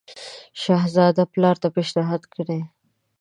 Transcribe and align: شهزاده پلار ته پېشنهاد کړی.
شهزاده 0.61 1.23
پلار 1.33 1.55
ته 1.61 1.67
پېشنهاد 1.75 2.23
کړی. 2.33 2.59